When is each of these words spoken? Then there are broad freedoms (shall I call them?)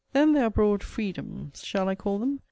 Then 0.13 0.33
there 0.33 0.45
are 0.45 0.49
broad 0.49 0.81
freedoms 0.81 1.63
(shall 1.63 1.87
I 1.87 1.93
call 1.93 2.17
them?) 2.17 2.39